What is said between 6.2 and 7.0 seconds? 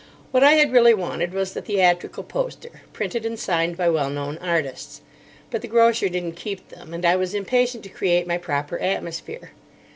keep them,